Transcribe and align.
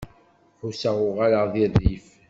Ḥusseɣ 0.61 0.95
uɣaleɣ 1.07 1.45
di 1.53 1.65
rrif. 1.73 2.05